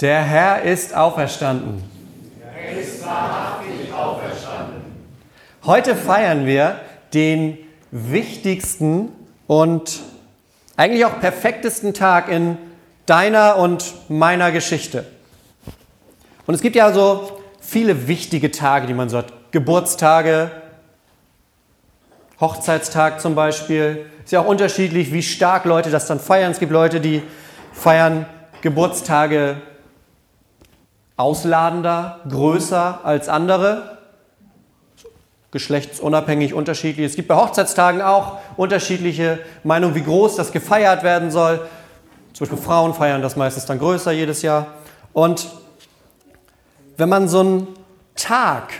[0.00, 1.82] Der Herr ist auferstanden.
[2.56, 4.82] Er ist wahrhaftig auferstanden.
[5.64, 6.78] Heute feiern wir
[7.14, 7.58] den
[7.90, 9.08] wichtigsten
[9.48, 9.98] und
[10.76, 12.58] eigentlich auch perfektesten Tag in
[13.06, 15.04] deiner und meiner Geschichte.
[16.46, 19.32] Und es gibt ja so viele wichtige Tage, die man so hat.
[19.50, 20.52] Geburtstage,
[22.40, 24.06] Hochzeitstag zum Beispiel.
[24.24, 26.52] Ist ja auch unterschiedlich, wie stark Leute das dann feiern.
[26.52, 27.20] Es gibt Leute, die
[27.72, 28.26] feiern
[28.62, 29.56] Geburtstage
[31.18, 33.98] ausladender, größer als andere.
[35.50, 37.06] Geschlechtsunabhängig unterschiedlich.
[37.06, 41.66] Es gibt bei Hochzeitstagen auch unterschiedliche Meinungen, wie groß das gefeiert werden soll.
[42.32, 44.68] Zum Beispiel Frauen feiern das meistens dann größer jedes Jahr.
[45.12, 45.48] Und
[46.96, 47.68] wenn man so einen
[48.14, 48.72] Tag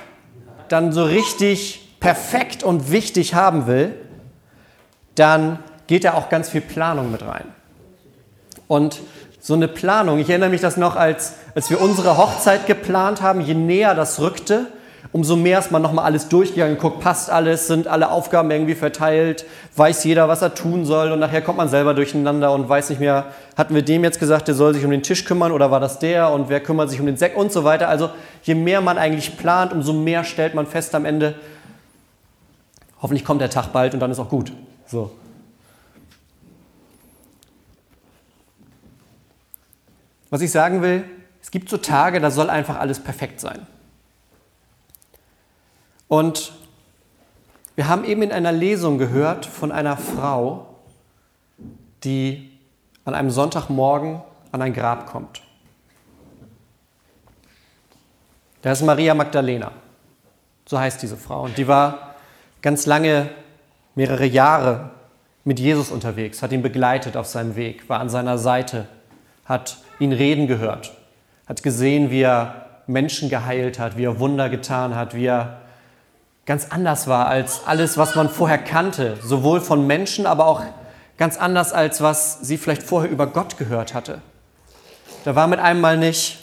[0.68, 3.94] dann so richtig perfekt und wichtig haben will,
[5.14, 7.46] dann geht da auch ganz viel Planung mit rein.
[8.68, 9.00] Und
[9.41, 13.41] so eine Planung, ich erinnere mich das noch, als, als wir unsere Hochzeit geplant haben,
[13.41, 14.66] je näher das rückte,
[15.12, 19.47] umso mehr ist man nochmal alles durchgegangen, guckt, passt alles, sind alle Aufgaben irgendwie verteilt,
[19.77, 22.98] weiß jeder, was er tun soll und nachher kommt man selber durcheinander und weiß nicht
[23.00, 25.80] mehr, hatten wir dem jetzt gesagt, der soll sich um den Tisch kümmern oder war
[25.80, 27.89] das der und wer kümmert sich um den Sekt und so weiter.
[27.89, 28.11] Also
[28.42, 31.34] je mehr man eigentlich plant, umso mehr stellt man fest am Ende,
[33.00, 34.52] hoffentlich kommt der Tag bald und dann ist auch gut.
[34.86, 35.11] So.
[40.30, 41.04] Was ich sagen will,
[41.40, 43.66] es gibt so Tage, da soll einfach alles perfekt sein.
[46.08, 46.52] Und
[47.76, 50.74] wir haben eben in einer Lesung gehört von einer Frau,
[52.04, 52.58] die
[53.04, 54.20] an einem Sonntagmorgen
[54.52, 55.42] an ein Grab kommt.
[58.62, 59.70] Das ist Maria Magdalena.
[60.66, 61.44] So heißt diese Frau.
[61.44, 62.16] Und die war
[62.60, 63.30] ganz lange,
[63.94, 64.90] mehrere Jahre
[65.44, 68.86] mit Jesus unterwegs, hat ihn begleitet auf seinem Weg, war an seiner Seite,
[69.44, 70.92] hat ihn reden gehört,
[71.46, 75.60] hat gesehen, wie er Menschen geheilt hat, wie er Wunder getan hat, wie er
[76.46, 80.62] ganz anders war als alles, was man vorher kannte, sowohl von Menschen, aber auch
[81.18, 84.23] ganz anders als was sie vielleicht vorher über Gott gehört hatte.
[85.24, 86.39] Da war mit einem Mal nicht,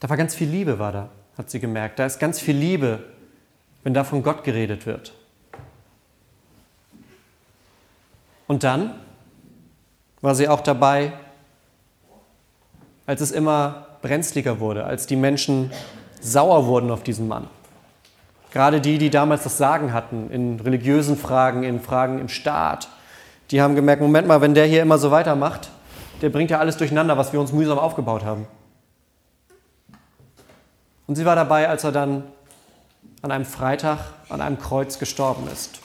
[0.00, 1.98] da war ganz viel Liebe, war da, hat sie gemerkt.
[1.98, 3.02] Da ist ganz viel Liebe,
[3.82, 5.12] wenn da von Gott geredet wird.
[8.46, 8.94] Und dann
[10.20, 11.12] war sie auch dabei,
[13.06, 15.70] als es immer brenzliger wurde, als die Menschen
[16.20, 17.48] sauer wurden auf diesen Mann.
[18.52, 22.88] Gerade die, die damals das Sagen hatten, in religiösen Fragen, in Fragen im Staat,
[23.50, 25.70] die haben gemerkt, Moment mal, wenn der hier immer so weitermacht,
[26.22, 28.46] der bringt ja alles durcheinander, was wir uns mühsam aufgebaut haben.
[31.06, 32.24] Und sie war dabei, als er dann
[33.22, 33.98] an einem Freitag
[34.28, 35.80] an einem Kreuz gestorben ist.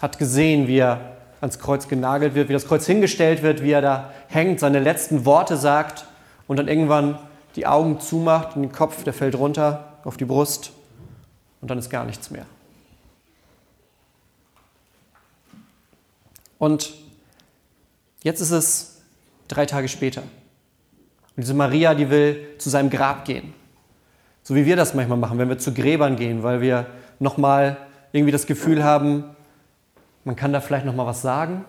[0.00, 3.82] Hat gesehen, wie er ans Kreuz genagelt wird, wie das Kreuz hingestellt wird, wie er
[3.82, 6.04] da hängt, seine letzten Worte sagt
[6.46, 7.18] und dann irgendwann
[7.56, 10.72] die Augen zumacht und den Kopf, der fällt runter auf die Brust
[11.60, 12.46] und dann ist gar nichts mehr.
[16.58, 16.92] Und
[18.22, 19.00] jetzt ist es
[19.48, 20.20] drei Tage später.
[20.20, 23.54] Und diese Maria, die will zu seinem Grab gehen.
[24.42, 26.86] So wie wir das manchmal machen, wenn wir zu Gräbern gehen, weil wir
[27.18, 27.78] nochmal
[28.12, 29.24] irgendwie das Gefühl haben,
[30.24, 31.64] man kann da vielleicht nochmal was sagen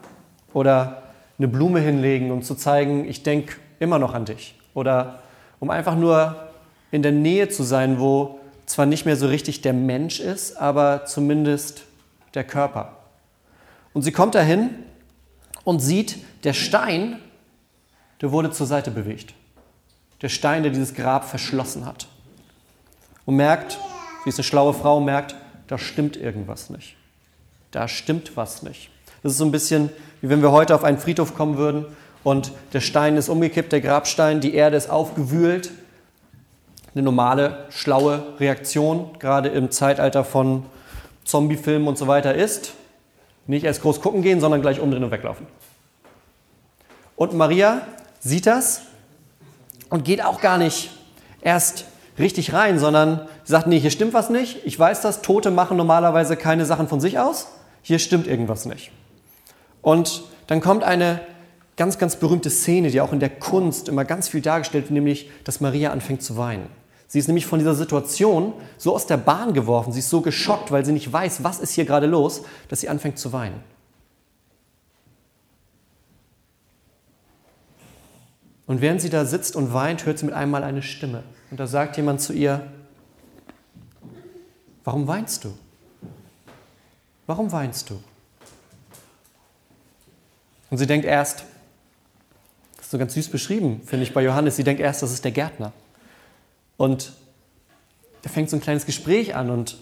[0.54, 1.04] oder
[1.38, 4.56] eine Blume hinlegen, um zu zeigen, ich denke immer noch an dich.
[4.74, 5.22] Oder
[5.60, 6.36] um einfach nur
[6.92, 11.06] in der Nähe zu sein, wo zwar nicht mehr so richtig der Mensch ist, aber
[11.06, 11.84] zumindest
[12.34, 12.98] der Körper.
[13.94, 14.70] Und sie kommt dahin
[15.64, 17.20] und sieht, der Stein,
[18.22, 19.34] der wurde zur Seite bewegt.
[20.22, 22.08] Der Stein, der dieses Grab verschlossen hat.
[23.26, 23.80] Und merkt,
[24.24, 25.36] wie ist eine schlaue Frau, merkt,
[25.68, 26.96] da stimmt irgendwas nicht.
[27.72, 28.90] Da stimmt was nicht.
[29.24, 29.90] Das ist so ein bisschen,
[30.22, 31.86] wie wenn wir heute auf einen Friedhof kommen würden
[32.24, 35.72] und der Stein ist umgekippt, der Grabstein, die Erde ist aufgewühlt
[36.94, 40.66] eine normale, schlaue Reaktion, gerade im Zeitalter von
[41.24, 42.74] Zombiefilmen und so weiter ist.
[43.48, 45.48] Nicht erst groß gucken gehen, sondern gleich umdrehen und weglaufen.
[47.16, 47.82] Und Maria
[48.20, 48.82] sieht das
[49.90, 50.92] und geht auch gar nicht
[51.42, 51.86] erst
[52.20, 54.66] richtig rein, sondern sagt, nee, hier stimmt was nicht.
[54.66, 57.48] Ich weiß das, Tote machen normalerweise keine Sachen von sich aus.
[57.82, 58.92] Hier stimmt irgendwas nicht.
[59.82, 61.22] Und dann kommt eine
[61.78, 65.30] ganz, ganz berühmte Szene, die auch in der Kunst immer ganz viel dargestellt wird, nämlich,
[65.44, 66.68] dass Maria anfängt zu weinen.
[67.08, 70.72] Sie ist nämlich von dieser Situation so aus der Bahn geworfen, sie ist so geschockt,
[70.72, 73.62] weil sie nicht weiß, was ist hier gerade los, dass sie anfängt zu weinen.
[78.66, 81.24] Und während sie da sitzt und weint, hört sie mit einmal eine Stimme.
[81.50, 82.66] Und da sagt jemand zu ihr,
[84.86, 85.54] warum weinst du?
[87.32, 88.04] Warum weinst du?
[90.70, 91.46] Und sie denkt erst,
[92.76, 94.58] das so ganz süß beschrieben, finde ich, bei Johannes.
[94.58, 95.72] Sie denkt erst, das ist der Gärtner.
[96.76, 97.14] Und
[98.22, 99.78] da fängt so ein kleines Gespräch an und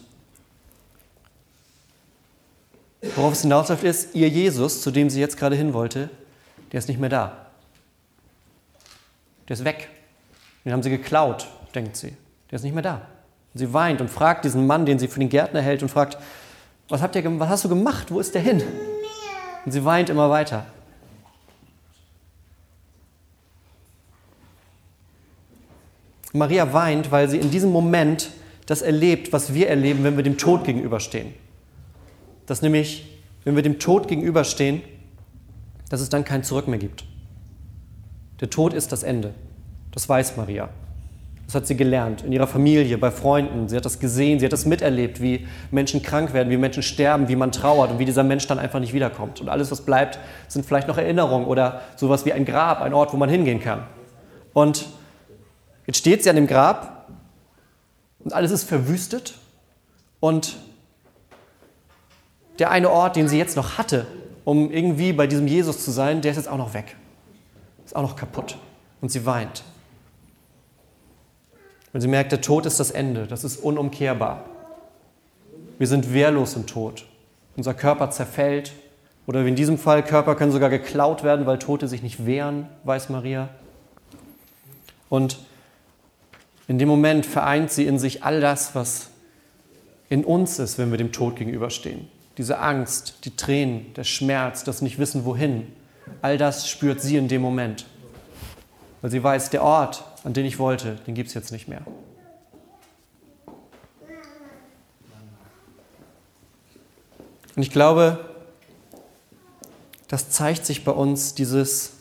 [3.16, 6.08] worauf es hinausläuft ist, ihr Jesus, zu dem sie jetzt gerade hin wollte,
[6.70, 7.46] der ist nicht mehr da.
[9.48, 9.88] Der ist weg.
[10.64, 12.16] Den haben sie geklaut, denkt sie.
[12.52, 13.08] Der ist nicht mehr da.
[13.52, 16.16] Und sie weint und fragt diesen Mann, den sie für den Gärtner hält, und fragt,
[16.90, 18.10] was, habt ihr, was hast du gemacht?
[18.10, 18.62] Wo ist der hin?
[19.64, 20.66] Und sie weint immer weiter.
[26.32, 28.30] Maria weint, weil sie in diesem Moment
[28.66, 31.34] das erlebt, was wir erleben, wenn wir dem Tod gegenüberstehen.
[32.46, 34.82] Dass nämlich, wenn wir dem Tod gegenüberstehen,
[35.88, 37.04] dass es dann kein Zurück mehr gibt.
[38.40, 39.34] Der Tod ist das Ende.
[39.90, 40.70] Das weiß Maria.
[41.50, 43.68] Das hat sie gelernt in ihrer Familie, bei Freunden.
[43.68, 47.26] Sie hat das gesehen, sie hat das miterlebt, wie Menschen krank werden, wie Menschen sterben,
[47.26, 49.40] wie man trauert und wie dieser Mensch dann einfach nicht wiederkommt.
[49.40, 53.12] Und alles, was bleibt, sind vielleicht noch Erinnerungen oder sowas wie ein Grab, ein Ort,
[53.12, 53.82] wo man hingehen kann.
[54.52, 54.86] Und
[55.88, 57.08] jetzt steht sie an dem Grab
[58.20, 59.34] und alles ist verwüstet
[60.20, 60.56] und
[62.60, 64.06] der eine Ort, den sie jetzt noch hatte,
[64.44, 66.94] um irgendwie bei diesem Jesus zu sein, der ist jetzt auch noch weg.
[67.84, 68.56] Ist auch noch kaputt.
[69.00, 69.64] Und sie weint.
[71.92, 74.44] Und sie merkt, der Tod ist das Ende, das ist unumkehrbar.
[75.78, 77.06] Wir sind wehrlos im Tod.
[77.56, 78.72] Unser Körper zerfällt.
[79.26, 83.08] Oder in diesem Fall, Körper können sogar geklaut werden, weil Tote sich nicht wehren, weiß
[83.08, 83.48] Maria.
[85.08, 85.38] Und
[86.68, 89.10] in dem Moment vereint sie in sich all das, was
[90.08, 92.08] in uns ist, wenn wir dem Tod gegenüberstehen.
[92.38, 95.66] Diese Angst, die Tränen, der Schmerz, das Nicht-Wissen, wohin.
[96.22, 97.86] All das spürt sie in dem Moment.
[99.00, 101.82] Weil sie weiß, der Ort, an den ich wollte, den gibt es jetzt nicht mehr.
[107.56, 108.24] Und ich glaube,
[110.08, 111.92] das zeigt sich bei uns, dieses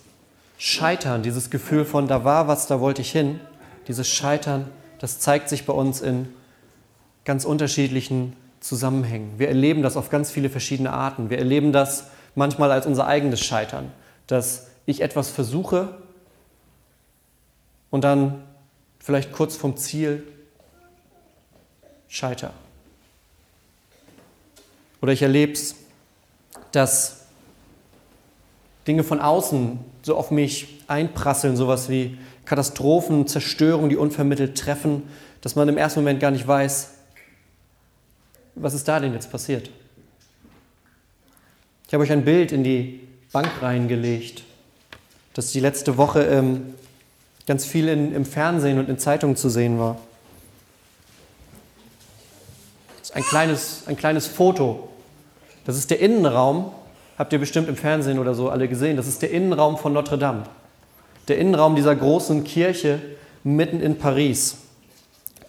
[0.57, 3.39] Scheitern, dieses Gefühl von, da war was, da wollte ich hin,
[3.87, 4.69] dieses Scheitern,
[4.99, 6.27] das zeigt sich bei uns in
[7.23, 9.37] ganz unterschiedlichen Zusammenhängen.
[9.37, 11.29] Wir erleben das auf ganz viele verschiedene Arten.
[11.29, 13.91] Wir erleben das manchmal als unser eigenes Scheitern,
[14.27, 15.95] dass ich etwas versuche
[17.91, 18.43] und dann
[18.99, 20.23] vielleicht kurz vom Ziel
[22.07, 22.53] scheiter.
[25.01, 25.75] Oder ich erlebe es,
[26.71, 27.25] dass
[28.87, 35.03] Dinge von außen so auf mich einprasseln, sowas wie Katastrophen, Zerstörung, die unvermittelt treffen,
[35.41, 36.91] dass man im ersten Moment gar nicht weiß,
[38.55, 39.69] was ist da denn jetzt passiert.
[41.87, 43.01] Ich habe euch ein Bild in die
[43.31, 44.43] Bank reingelegt,
[45.33, 46.73] das die letzte Woche ähm,
[47.49, 49.97] ganz viel in, im Fernsehen und in Zeitungen zu sehen war.
[52.99, 54.87] Das ist ein kleines, ein kleines Foto.
[55.65, 56.71] Das ist der Innenraum,
[57.17, 60.19] habt ihr bestimmt im Fernsehen oder so alle gesehen, das ist der Innenraum von Notre
[60.19, 60.43] Dame.
[61.27, 63.01] Der Innenraum dieser großen Kirche
[63.43, 64.57] mitten in Paris.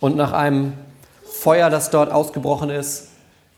[0.01, 0.73] Und nach einem
[1.23, 3.09] Feuer, das dort ausgebrochen ist,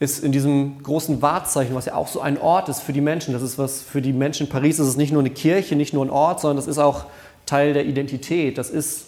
[0.01, 3.35] ist in diesem großen Wahrzeichen, was ja auch so ein Ort ist für die Menschen.
[3.35, 4.79] Das ist was für die Menschen in Paris.
[4.79, 7.05] Das ist nicht nur eine Kirche, nicht nur ein Ort, sondern das ist auch
[7.53, 8.57] Teil der Identität.
[8.57, 9.05] Das ist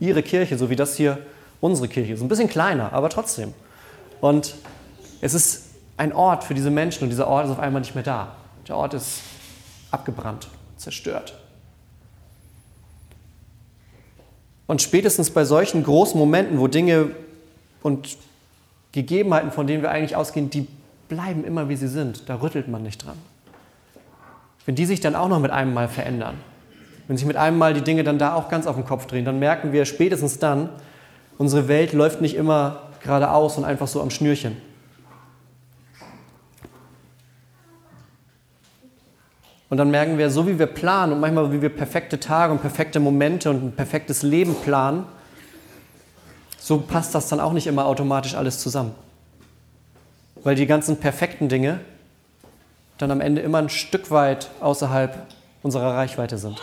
[0.00, 1.18] ihre Kirche, so wie das hier
[1.60, 2.20] unsere Kirche ist.
[2.20, 3.54] Ein bisschen kleiner, aber trotzdem.
[4.20, 4.56] Und
[5.20, 5.66] es ist
[5.96, 8.34] ein Ort für diese Menschen und dieser Ort ist auf einmal nicht mehr da.
[8.66, 9.20] Der Ort ist
[9.92, 11.38] abgebrannt, zerstört.
[14.66, 17.12] Und spätestens bei solchen großen Momenten, wo Dinge
[17.84, 18.16] und
[18.90, 20.66] Gegebenheiten, von denen wir eigentlich ausgehen, die
[21.08, 23.16] bleiben immer wie sie sind, da rüttelt man nicht dran.
[24.64, 26.34] Wenn die sich dann auch noch mit einem Mal verändern,
[27.08, 29.24] wenn sich mit einem Mal die Dinge dann da auch ganz auf den Kopf drehen,
[29.24, 30.70] dann merken wir spätestens dann,
[31.38, 34.56] unsere Welt läuft nicht immer geradeaus und einfach so am Schnürchen.
[39.68, 42.60] Und dann merken wir, so wie wir planen und manchmal wie wir perfekte Tage und
[42.60, 45.06] perfekte Momente und ein perfektes Leben planen,
[46.58, 48.94] so passt das dann auch nicht immer automatisch alles zusammen.
[50.42, 51.80] Weil die ganzen perfekten Dinge
[52.98, 55.26] dann am Ende immer ein Stück weit außerhalb
[55.62, 56.60] unserer Reichweite sind.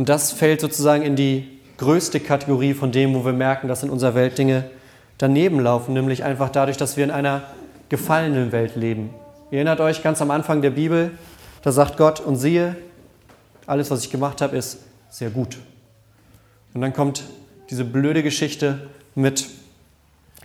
[0.00, 3.90] Und das fällt sozusagen in die größte Kategorie von dem, wo wir merken, dass in
[3.90, 4.64] unserer Welt Dinge
[5.18, 7.42] daneben laufen, nämlich einfach dadurch, dass wir in einer
[7.90, 9.10] gefallenen Welt leben.
[9.50, 11.10] Ihr erinnert euch ganz am Anfang der Bibel,
[11.60, 12.76] da sagt Gott, und siehe,
[13.66, 14.78] alles, was ich gemacht habe, ist
[15.10, 15.58] sehr gut.
[16.72, 17.24] Und dann kommt
[17.68, 19.48] diese blöde Geschichte mit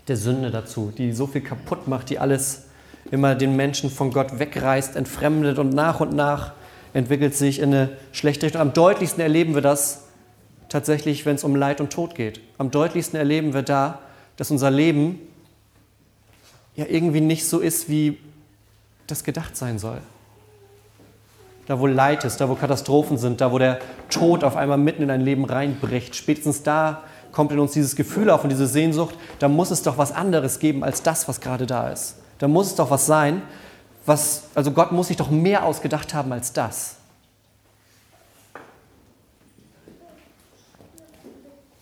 [0.09, 2.63] der Sünde dazu, die so viel kaputt macht, die alles
[3.09, 6.51] immer den Menschen von Gott wegreißt, entfremdet und nach und nach
[6.95, 8.61] entwickelt sich in eine schlechte Richtung.
[8.61, 10.05] Am deutlichsten erleben wir das
[10.69, 12.39] tatsächlich, wenn es um Leid und Tod geht.
[12.57, 13.99] Am deutlichsten erleben wir da,
[14.37, 15.19] dass unser Leben
[16.77, 18.17] ja irgendwie nicht so ist, wie
[19.07, 19.99] das gedacht sein soll.
[21.67, 25.01] Da, wo Leid ist, da, wo Katastrophen sind, da, wo der Tod auf einmal mitten
[25.01, 26.15] in dein Leben reinbricht.
[26.15, 29.97] Spätestens da kommt in uns dieses Gefühl auf und diese Sehnsucht, da muss es doch
[29.97, 32.15] was anderes geben als das, was gerade da ist.
[32.39, 33.41] Da muss es doch was sein,
[34.05, 36.97] was, also Gott muss sich doch mehr ausgedacht haben als das.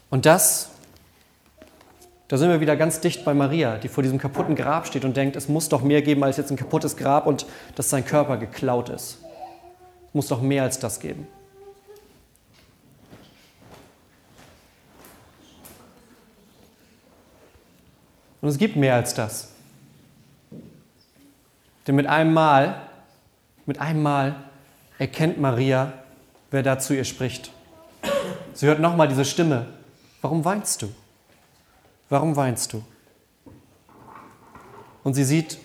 [0.10, 0.70] Und das,
[2.28, 5.18] da sind wir wieder ganz dicht bei Maria, die vor diesem kaputten Grab steht und
[5.18, 8.38] denkt, es muss doch mehr geben als jetzt ein kaputtes Grab und dass sein Körper
[8.38, 9.20] geklaut ist.
[10.08, 11.28] Es muss doch mehr als das geben.
[18.42, 19.53] Und es gibt mehr als das.
[21.88, 22.76] Denn mit einem Mal,
[23.66, 24.36] mit einem Mal
[25.00, 25.94] erkennt Maria,
[26.52, 27.52] wer da zu ihr spricht.
[28.54, 29.66] Sie hört nochmal diese Stimme.
[30.22, 30.90] Warum weinst du?
[32.10, 32.84] Warum weinst du?
[35.04, 35.58] Und sie sieht,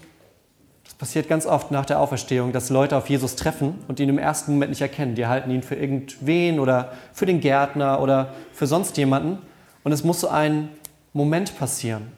[0.84, 4.18] das passiert ganz oft nach der Auferstehung, dass Leute auf Jesus treffen und ihn im
[4.18, 5.14] ersten Moment nicht erkennen.
[5.14, 9.38] Die halten ihn für irgendwen oder für den Gärtner oder für sonst jemanden.
[9.84, 10.70] Und es muss so ein
[11.12, 12.17] Moment passieren.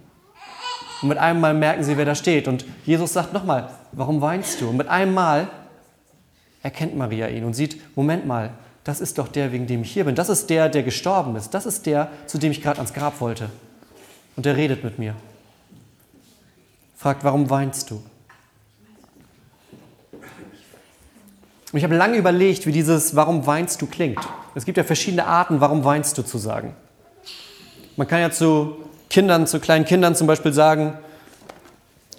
[1.02, 2.46] Und mit einem Mal merken sie, wer da steht.
[2.46, 4.68] Und Jesus sagt nochmal, warum weinst du?
[4.68, 5.48] Und mit einem Mal
[6.62, 8.50] erkennt Maria ihn und sieht, Moment mal,
[8.84, 10.14] das ist doch der, wegen dem ich hier bin.
[10.14, 11.50] Das ist der, der gestorben ist.
[11.50, 13.50] Das ist der, zu dem ich gerade ans Grab wollte.
[14.36, 15.14] Und er redet mit mir.
[16.96, 18.02] Fragt, warum weinst du?
[21.72, 24.18] Und ich habe lange überlegt, wie dieses Warum weinst du klingt.
[24.54, 26.74] Es gibt ja verschiedene Arten, warum weinst du zu sagen.
[27.96, 28.76] Man kann ja zu
[29.10, 30.94] Kindern, zu kleinen Kindern zum Beispiel sagen,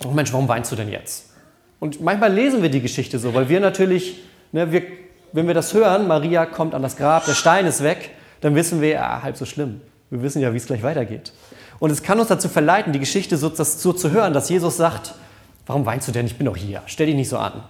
[0.06, 1.30] oh Mensch, warum weinst du denn jetzt?
[1.80, 4.20] Und manchmal lesen wir die Geschichte so, weil wir natürlich,
[4.52, 4.84] ne, wir,
[5.32, 8.82] wenn wir das hören, Maria kommt an das Grab, der Stein ist weg, dann wissen
[8.82, 9.82] wir, ja, halb so schlimm.
[10.10, 11.32] Wir wissen ja, wie es gleich weitergeht.
[11.80, 14.78] Und es kann uns dazu verleiten, die Geschichte so, das, so zu hören, dass Jesus
[14.78, 15.16] sagt,
[15.66, 16.26] warum weinst du denn?
[16.26, 16.84] Ich bin doch hier.
[16.86, 17.64] Stell dich nicht so an.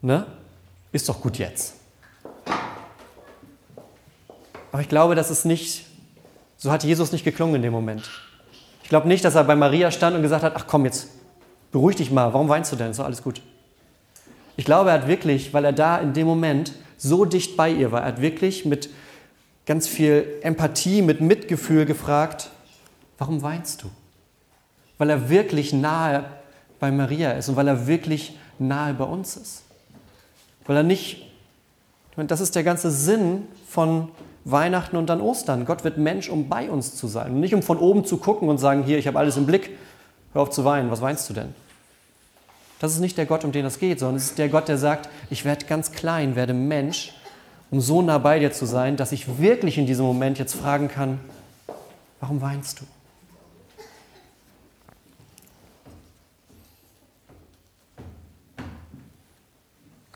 [0.00, 0.26] Ne?
[0.90, 1.74] Ist doch gut jetzt.
[4.72, 5.84] Aber ich glaube, dass es nicht,
[6.56, 8.10] so hat Jesus nicht geklungen in dem Moment.
[8.92, 11.08] Ich glaube nicht, dass er bei Maria stand und gesagt hat, ach komm jetzt,
[11.70, 12.90] beruhig dich mal, warum weinst du denn?
[12.90, 13.40] Ist doch alles gut.
[14.58, 17.90] Ich glaube, er hat wirklich, weil er da in dem Moment so dicht bei ihr
[17.90, 18.90] war, er hat wirklich mit
[19.64, 22.50] ganz viel Empathie, mit Mitgefühl gefragt,
[23.16, 23.90] warum weinst du?
[24.98, 26.26] Weil er wirklich nahe
[26.78, 29.62] bei Maria ist und weil er wirklich nahe bei uns ist.
[30.66, 31.32] Weil er nicht,
[32.14, 34.10] das ist der ganze Sinn von
[34.44, 35.64] Weihnachten und dann Ostern.
[35.64, 37.38] Gott wird Mensch, um bei uns zu sein.
[37.40, 39.70] Nicht um von oben zu gucken und sagen, hier, ich habe alles im Blick,
[40.32, 41.54] hör auf zu weinen, was weinst du denn?
[42.80, 44.76] Das ist nicht der Gott, um den es geht, sondern es ist der Gott, der
[44.76, 47.14] sagt, ich werde ganz klein, werde Mensch,
[47.70, 50.88] um so nah bei dir zu sein, dass ich wirklich in diesem Moment jetzt fragen
[50.88, 51.20] kann,
[52.20, 52.84] warum weinst du?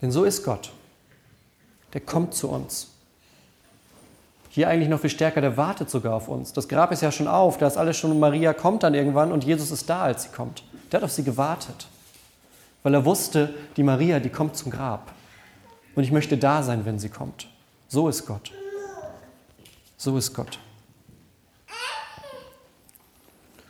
[0.02, 0.72] Denn so ist Gott.
[1.92, 2.95] Der kommt zu uns.
[4.56, 6.54] Hier eigentlich noch viel stärker, der wartet sogar auf uns.
[6.54, 9.44] Das Grab ist ja schon auf, da ist alles schon, Maria kommt dann irgendwann und
[9.44, 10.64] Jesus ist da, als sie kommt.
[10.90, 11.88] Der hat auf sie gewartet,
[12.82, 15.12] weil er wusste, die Maria, die kommt zum Grab.
[15.94, 17.48] Und ich möchte da sein, wenn sie kommt.
[17.88, 18.50] So ist Gott.
[19.98, 20.58] So ist Gott.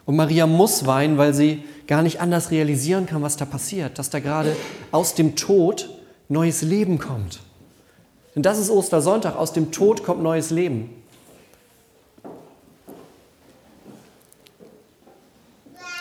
[0.04, 4.10] Und Maria muss weinen, weil sie gar nicht anders realisieren kann, was da passiert, dass
[4.10, 4.54] da gerade
[4.92, 5.90] aus dem Tod
[6.28, 7.40] neues Leben kommt.
[8.36, 10.90] Denn das ist Ostersonntag, aus dem Tod kommt neues Leben.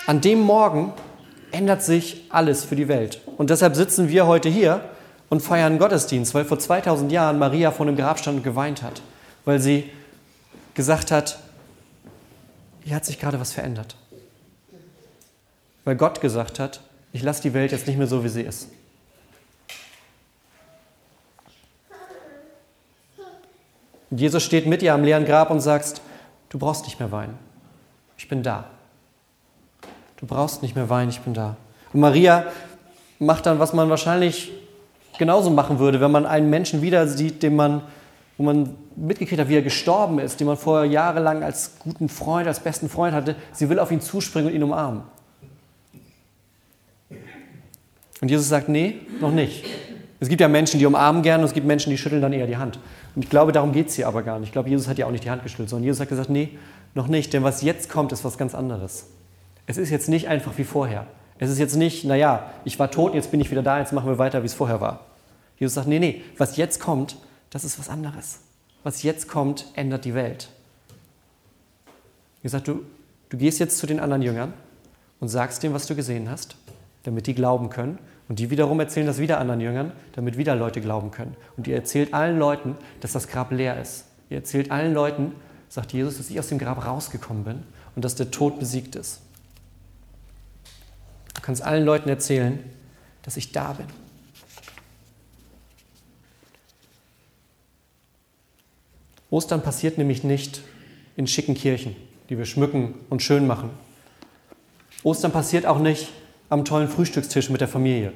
[0.06, 0.92] An dem Morgen
[1.52, 3.22] ändert sich alles für die Welt.
[3.38, 4.82] Und deshalb sitzen wir heute hier
[5.30, 9.02] und feiern Gottesdienst, weil vor 2000 Jahren Maria vor dem Grab stand und geweint hat,
[9.46, 9.90] weil sie
[10.74, 11.40] gesagt hat,
[12.84, 13.96] hier hat sich gerade was verändert.
[15.86, 16.82] Weil Gott gesagt hat,
[17.14, 18.68] ich lasse die Welt jetzt nicht mehr so, wie sie ist.
[24.12, 26.02] Und Jesus steht mit ihr am leeren Grab und sagt,
[26.50, 27.38] du brauchst nicht mehr weinen.
[28.18, 28.66] Ich bin da.
[30.18, 31.58] Du brauchst nicht mehr weinen, ich bin da.
[31.92, 32.46] Und Maria
[33.20, 34.52] macht dann, was man wahrscheinlich
[35.18, 37.82] genauso machen würde, wenn man einen Menschen wieder sieht, den man,
[38.38, 42.48] wo man mitgekriegt hat, wie er gestorben ist, den man vorher jahrelang als guten Freund,
[42.48, 43.36] als besten Freund hatte.
[43.52, 45.04] Sie will auf ihn zuspringen und ihn umarmen.
[48.22, 49.66] Und Jesus sagt, nee, noch nicht.
[50.20, 52.48] Es gibt ja Menschen, die umarmen gerne und es gibt Menschen, die schütteln dann eher
[52.48, 52.80] die Hand.
[53.16, 54.50] Und ich glaube, darum geht es hier aber gar nicht.
[54.50, 56.58] Ich glaube, Jesus hat ja auch nicht die Hand geschüttelt, sondern Jesus hat gesagt, nee,
[56.94, 59.08] noch nicht, denn was jetzt kommt, ist was ganz anderes.
[59.68, 61.08] Es ist jetzt nicht einfach wie vorher.
[61.38, 64.10] Es ist jetzt nicht, naja, ich war tot, jetzt bin ich wieder da, jetzt machen
[64.10, 65.06] wir weiter, wie es vorher war.
[65.58, 67.18] Jesus sagt, nee, nee, was jetzt kommt,
[67.50, 68.40] das ist was anderes.
[68.84, 70.50] Was jetzt kommt, ändert die Welt.
[72.44, 72.84] Er sagt, du,
[73.30, 74.54] du gehst jetzt zu den anderen Jüngern
[75.20, 76.56] und sagst dem, was du gesehen hast,
[77.04, 77.98] damit die glauben können.
[78.28, 81.36] Und die wiederum erzählen das wieder anderen Jüngern, damit wieder Leute glauben können.
[81.58, 84.06] Und ihr erzählt allen Leuten, dass das Grab leer ist.
[84.30, 85.34] Ihr erzählt allen Leuten,
[85.70, 87.64] sagt Jesus, dass ich aus dem Grab rausgekommen bin
[87.96, 89.22] und dass der Tod besiegt ist.
[91.36, 92.60] Du kannst allen Leuten erzählen,
[93.22, 93.86] dass ich da bin.
[99.30, 100.62] Ostern passiert nämlich nicht
[101.18, 101.96] in schicken Kirchen,
[102.30, 103.70] die wir schmücken und schön machen.
[105.04, 106.10] Ostern passiert auch nicht
[106.50, 108.14] am tollen Frühstückstisch mit der Familie.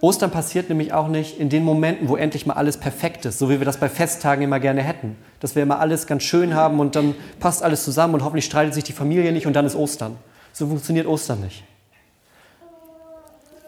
[0.00, 3.48] Ostern passiert nämlich auch nicht in den Momenten, wo endlich mal alles perfekt ist, so
[3.48, 5.16] wie wir das bei Festtagen immer gerne hätten.
[5.40, 8.74] Dass wir immer alles ganz schön haben und dann passt alles zusammen und hoffentlich streitet
[8.74, 10.16] sich die Familie nicht und dann ist Ostern.
[10.52, 11.64] So funktioniert Ostern nicht.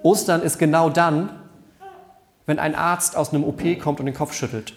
[0.03, 1.31] Ostern ist genau dann,
[2.47, 4.75] wenn ein Arzt aus einem OP kommt und den Kopf schüttelt.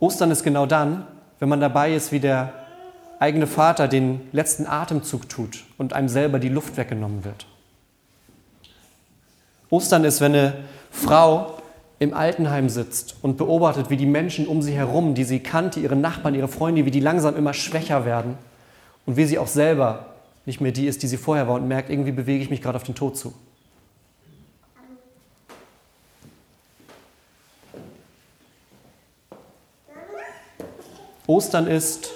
[0.00, 1.06] Ostern ist genau dann,
[1.38, 2.52] wenn man dabei ist, wie der
[3.22, 7.46] eigene Vater den letzten Atemzug tut und einem selber die Luft weggenommen wird.
[9.70, 10.54] Ostern ist, wenn eine
[10.90, 11.58] Frau
[12.00, 15.94] im Altenheim sitzt und beobachtet, wie die Menschen um sie herum, die sie kannte, ihre
[15.94, 18.36] Nachbarn, ihre Freunde, wie die langsam immer schwächer werden
[19.06, 20.06] und wie sie auch selber
[20.44, 22.74] nicht mehr die ist, die sie vorher war und merkt, irgendwie bewege ich mich gerade
[22.74, 23.32] auf den Tod zu.
[31.28, 32.10] Ostern ist,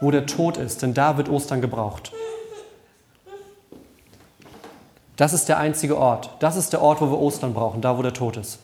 [0.00, 2.12] wo der Tod ist, denn da wird Ostern gebraucht.
[5.16, 6.30] Das ist der einzige Ort.
[6.40, 8.58] Das ist der Ort, wo wir Ostern brauchen, da wo der Tod ist.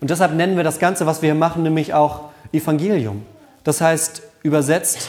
[0.00, 3.24] Und deshalb nennen wir das Ganze, was wir hier machen, nämlich auch Evangelium.
[3.62, 5.08] Das heißt, übersetzt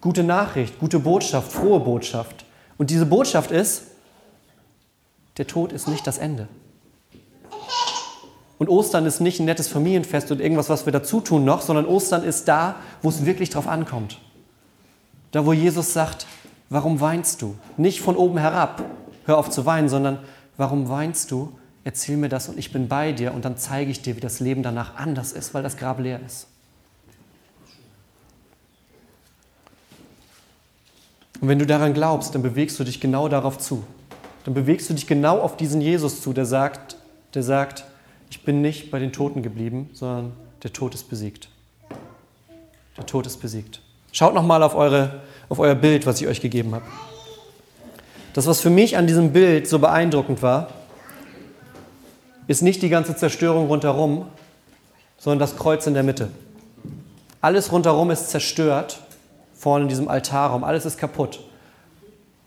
[0.00, 2.44] gute Nachricht, gute Botschaft, frohe Botschaft.
[2.78, 3.82] Und diese Botschaft ist,
[5.36, 6.48] der Tod ist nicht das Ende.
[8.58, 11.84] Und Ostern ist nicht ein nettes Familienfest und irgendwas, was wir dazu tun noch, sondern
[11.84, 14.18] Ostern ist da, wo es wirklich drauf ankommt.
[15.36, 16.26] Da, wo Jesus sagt,
[16.70, 17.58] warum weinst du?
[17.76, 18.82] Nicht von oben herab,
[19.26, 20.18] hör auf zu weinen, sondern
[20.56, 21.52] warum weinst du?
[21.84, 24.40] Erzähl mir das und ich bin bei dir und dann zeige ich dir, wie das
[24.40, 26.46] Leben danach anders ist, weil das Grab leer ist.
[31.42, 33.84] Und wenn du daran glaubst, dann bewegst du dich genau darauf zu.
[34.46, 36.96] Dann bewegst du dich genau auf diesen Jesus zu, der sagt,
[37.34, 37.84] der sagt,
[38.30, 41.50] ich bin nicht bei den Toten geblieben, sondern der Tod ist besiegt.
[42.96, 43.82] Der Tod ist besiegt.
[44.16, 46.86] Schaut nochmal auf, auf euer Bild, was ich euch gegeben habe.
[48.32, 50.68] Das, was für mich an diesem Bild so beeindruckend war,
[52.46, 54.24] ist nicht die ganze Zerstörung rundherum,
[55.18, 56.30] sondern das Kreuz in der Mitte.
[57.42, 59.02] Alles rundherum ist zerstört,
[59.54, 61.40] vorne in diesem Altarraum, alles ist kaputt.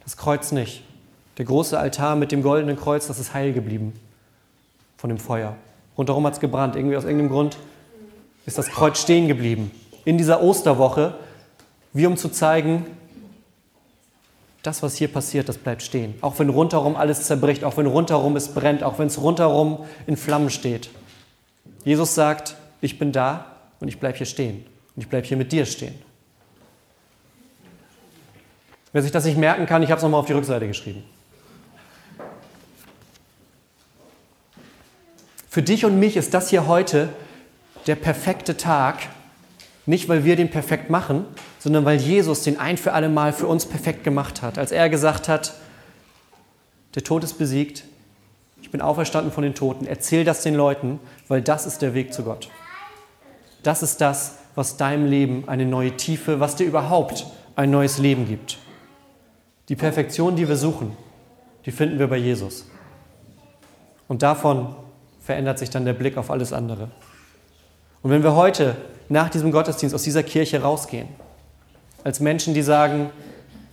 [0.04, 0.82] Das Kreuz nicht.
[1.38, 3.94] Der große Altar mit dem goldenen Kreuz, das ist heil geblieben
[4.98, 5.56] von dem Feuer.
[5.96, 6.76] Rundherum hat es gebrannt.
[6.76, 7.58] Irgendwie aus irgendeinem Grund
[8.48, 9.70] ist das Kreuz stehen geblieben.
[10.04, 11.14] In dieser Osterwoche,
[11.94, 12.86] wie um zu zeigen,
[14.64, 16.16] das, was hier passiert, das bleibt stehen.
[16.22, 20.18] Auch wenn rundherum alles zerbricht, auch wenn rundherum es brennt, auch wenn es rundherum in
[20.18, 20.90] Flammen steht.
[21.86, 24.66] Jesus sagt, ich bin da und ich bleibe hier stehen.
[24.96, 25.96] Und ich bleibe hier mit dir stehen.
[28.92, 31.04] Wer sich das nicht merken kann, ich habe es nochmal auf die Rückseite geschrieben.
[35.50, 37.10] Für dich und mich ist das hier heute
[37.88, 39.00] der perfekte Tag,
[39.90, 41.26] nicht weil wir den perfekt machen,
[41.58, 44.60] sondern weil Jesus den ein für alle Mal für uns perfekt gemacht hat.
[44.60, 45.56] Als er gesagt hat,
[46.94, 47.86] der Tod ist besiegt,
[48.62, 52.14] ich bin auferstanden von den Toten, erzähl das den Leuten, weil das ist der Weg
[52.14, 52.52] zu Gott.
[53.64, 57.26] Das ist das, was deinem Leben eine neue Tiefe, was dir überhaupt
[57.56, 58.60] ein neues Leben gibt.
[59.70, 60.96] Die Perfektion, die wir suchen,
[61.66, 62.68] die finden wir bei Jesus.
[64.08, 64.76] Und davon
[65.20, 66.92] verändert sich dann der Blick auf alles andere.
[68.04, 68.76] Und wenn wir heute
[69.10, 71.08] nach diesem Gottesdienst aus dieser Kirche rausgehen,
[72.04, 73.10] als Menschen, die sagen,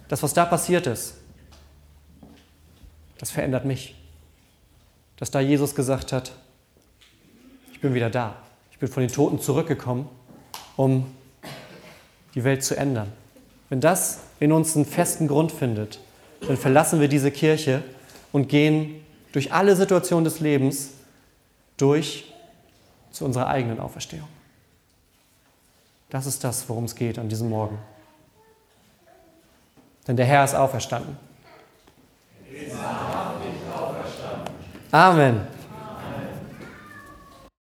[0.09, 1.15] das, was da passiert ist,
[3.19, 3.95] das verändert mich.
[5.17, 6.33] Dass da Jesus gesagt hat,
[7.73, 8.37] ich bin wieder da.
[8.73, 10.09] Ich bin von den Toten zurückgekommen,
[10.77, 11.07] um
[12.35, 13.11] die Welt zu ändern.
[13.71, 15.99] Wenn das in uns einen festen Grund findet,
[16.47, 17.83] dann verlassen wir diese Kirche
[18.33, 20.91] und gehen durch alle Situationen des Lebens
[21.77, 22.33] durch
[23.11, 24.29] zu unserer eigenen Auferstehung.
[26.11, 27.79] Das ist das, worum es geht an diesem Morgen.
[30.07, 31.19] Denn der Herr ist auferstanden.
[34.93, 35.56] Amen.